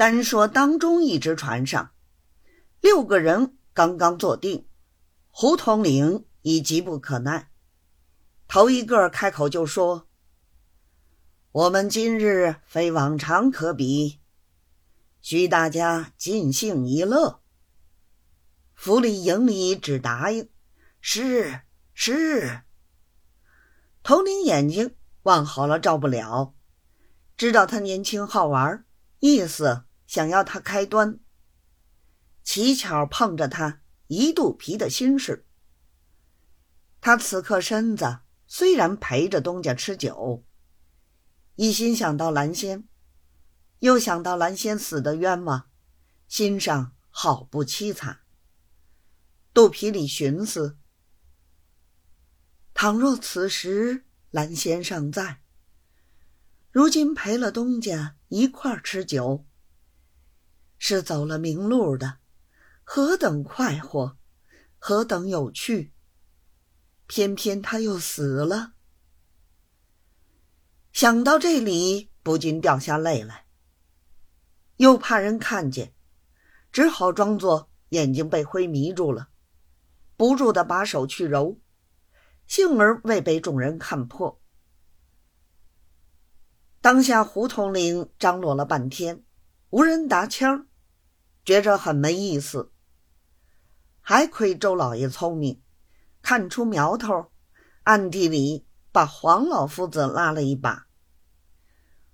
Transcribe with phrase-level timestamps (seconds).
[0.00, 1.92] 单说当中一只船上，
[2.80, 4.66] 六个人刚刚坐定，
[5.28, 7.50] 胡统领已急不可耐。
[8.48, 10.08] 头一个开口就说
[11.52, 14.20] ：“我们今日非往常可比，
[15.20, 17.42] 需大家尽兴一乐。”
[18.72, 20.48] 府里营里只答应
[21.02, 21.60] ：“是
[21.92, 22.62] 是。”
[24.02, 26.54] 统领眼睛望好了照不了，
[27.36, 28.86] 知道他年轻好玩，
[29.18, 29.84] 意思。
[30.10, 31.20] 想要他开端，
[32.42, 35.46] 乞巧碰着他一肚皮的心事。
[37.00, 40.44] 他此刻身子虽然陪着东家吃酒，
[41.54, 42.88] 一心想到蓝仙，
[43.78, 45.70] 又想到蓝仙死的冤枉，
[46.26, 48.22] 心上好不凄惨。
[49.54, 50.76] 肚皮里寻思：
[52.74, 55.40] 倘若此时蓝仙尚在，
[56.72, 59.46] 如今陪了东家一块吃酒。
[60.82, 62.20] 是走了明路的，
[62.84, 64.16] 何等快活，
[64.78, 65.92] 何等有趣！
[67.06, 68.72] 偏偏他又死了。
[70.90, 73.44] 想到这里，不禁掉下泪来。
[74.76, 75.94] 又怕人看见，
[76.72, 79.28] 只好装作眼睛被灰迷住了，
[80.16, 81.60] 不住的把手去揉，
[82.46, 84.40] 幸而未被众人看破。
[86.80, 89.22] 当下胡统领张罗了半天，
[89.68, 90.66] 无人答腔
[91.50, 92.70] 觉着很没意思，
[94.00, 95.60] 还亏周老爷聪明，
[96.22, 97.32] 看出苗头，
[97.82, 100.86] 暗地里把黄老夫子拉了一把。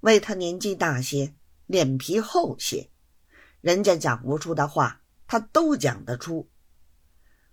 [0.00, 1.34] 为他年纪大些，
[1.66, 2.90] 脸皮厚些，
[3.60, 6.48] 人家讲不出的话，他都讲得出，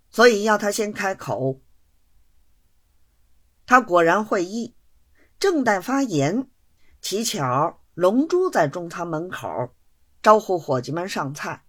[0.08, 1.60] 所以要他先开口。
[3.66, 4.74] 他果然会意，
[5.38, 6.48] 正待发言，
[7.02, 9.76] 乞巧龙珠在中餐门口
[10.22, 11.64] 招呼伙计们上菜。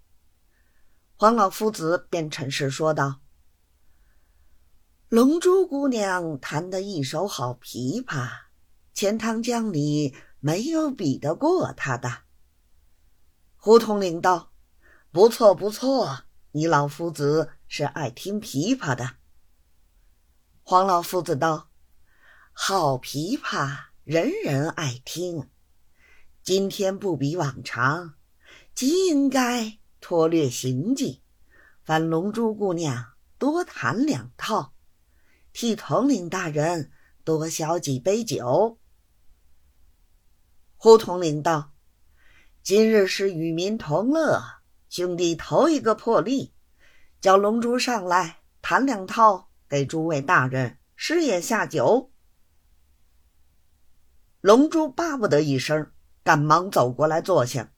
[1.20, 3.22] 黄老夫子便趁势说道
[5.10, 8.30] ：“龙珠姑娘弹的一手好琵琶，
[8.94, 12.20] 钱塘江里没有比得过她的。”
[13.58, 14.52] 胡统领道
[15.12, 19.16] ：“不错不错，你老夫子是爱听琵琶的。”
[20.62, 21.72] 黄老夫子道
[22.54, 25.50] ：“好琵琶人人爱听，
[26.44, 28.14] 今天不比往常，
[28.76, 31.22] 即应该。”拖略行迹，
[31.84, 34.74] 烦龙珠姑娘多弹两套，
[35.52, 36.94] 替统领大人
[37.26, 38.80] 多消几杯酒。
[40.78, 41.74] 胡统领道
[42.64, 44.42] ：“今日是与民同乐，
[44.88, 46.54] 兄弟头一个破例，
[47.20, 52.14] 叫龙珠上来弹两套，给诸位大人师爷下酒。”
[54.40, 55.92] 龙珠巴不得一声，
[56.24, 57.74] 赶忙走过来坐下，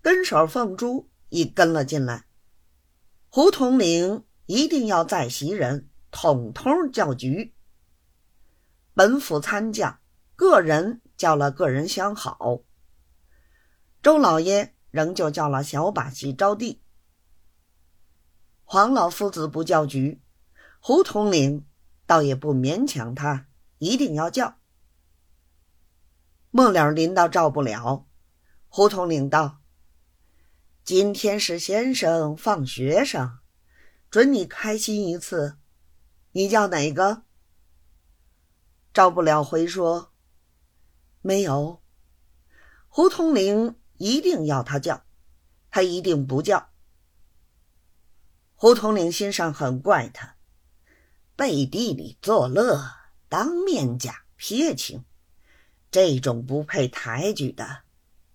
[0.00, 1.10] 跟手凤珠。
[1.28, 2.26] 已跟了进来，
[3.28, 7.54] 胡统领一定要在席人统统叫局。
[8.94, 10.00] 本府参将
[10.34, 12.60] 个人叫了个人相好，
[14.02, 16.82] 周老爷仍旧叫了小把戏招弟。
[18.64, 20.20] 黄老夫子不叫局，
[20.80, 21.66] 胡统领
[22.06, 23.46] 倒也不勉强他
[23.78, 24.58] 一定要叫。
[26.50, 28.06] 末了临到赵不了，
[28.68, 29.60] 胡统领道。
[30.88, 33.40] 今天是先生放学生，
[34.08, 35.58] 准你开心一次。
[36.32, 37.24] 你叫哪个？
[38.94, 40.14] 赵不了回说
[41.20, 41.82] ：“没有。”
[42.88, 45.04] 胡统领一定要他叫，
[45.68, 46.70] 他一定不叫。
[48.54, 50.36] 胡统领心上很怪他，
[51.36, 52.82] 背地里作乐，
[53.28, 55.04] 当面假撇清，
[55.90, 57.82] 这种不配抬举的，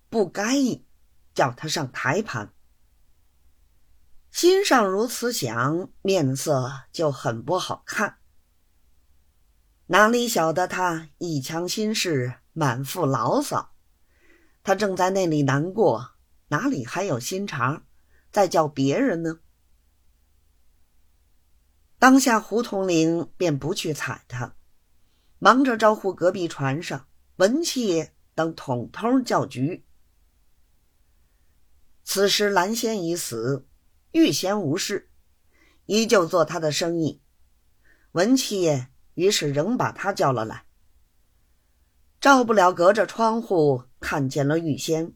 [0.08, 0.54] 不该。
[1.34, 2.52] 叫他上台盘，
[4.30, 8.18] 心上如此想，面色就很不好看。
[9.86, 13.74] 哪里晓得他一腔心事，满腹牢骚，
[14.62, 16.12] 他正在那里难过，
[16.48, 17.84] 哪里还有心肠
[18.30, 19.40] 再叫别人呢？
[21.98, 24.54] 当下胡统领便不去睬他，
[25.38, 29.84] 忙着招呼隔壁船上文气等统统叫局。
[32.14, 33.66] 此时蓝仙已死，
[34.12, 35.10] 玉仙无事，
[35.86, 37.20] 依旧做他的生意。
[38.12, 40.64] 文七爷于是仍把他叫了来。
[42.20, 45.14] 赵不了隔着窗户看见了玉仙，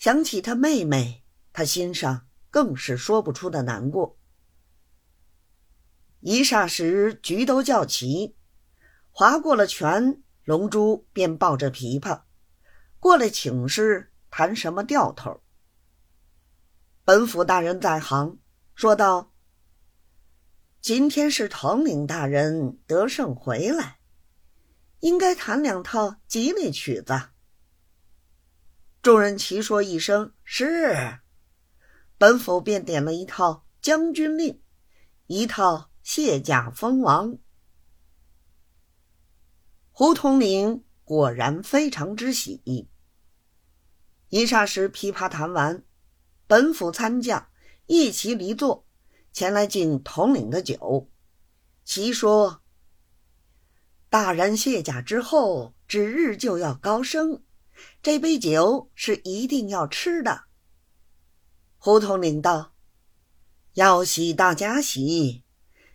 [0.00, 1.22] 想起他妹妹，
[1.52, 4.18] 他心上更是说不出的难过。
[6.18, 8.34] 一霎时，局都叫齐，
[9.12, 12.22] 划过了拳，龙珠便抱着琵琶
[12.98, 15.40] 过来请示，谈什么调头。
[17.04, 18.38] 本府大人在行，
[18.74, 19.32] 说道
[20.80, 23.98] ：“今天是统领大人得胜回来，
[25.00, 27.30] 应该弹两套吉利曲子。”
[29.02, 31.20] 众人齐说一声“是”，
[32.18, 33.50] 本府便点了一套
[33.80, 34.54] 《将军令》，
[35.26, 37.30] 一套《卸甲封王》。
[39.90, 42.62] 胡统领果然非常之喜。
[44.28, 45.82] 一霎时，琵琶弹完，
[46.50, 47.46] 本府参将
[47.86, 48.84] 一齐离座，
[49.32, 51.08] 前来敬统领的酒。
[51.84, 52.60] 齐说
[54.10, 57.44] ：“大人卸甲之后，指日就要高升，
[58.02, 60.46] 这杯酒是一定要吃的。”
[61.78, 62.74] 胡统领道
[63.74, 65.44] ：“要喜大家喜，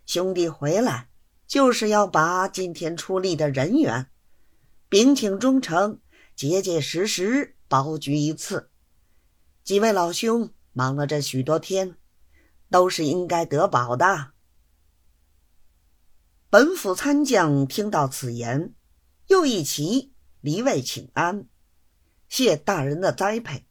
[0.05, 1.09] 兄弟回来。”
[1.45, 4.09] 就是要把今天出力的人员
[4.87, 5.99] 禀请忠诚，
[6.33, 8.71] 结结实实保举一次。
[9.65, 11.97] 几位老兄忙了这许多天，
[12.69, 14.33] 都是应该得保的。
[16.51, 18.75] 本府参将听到此言，
[19.25, 21.47] 又一齐离位请安，
[22.29, 23.64] 谢大人的栽培。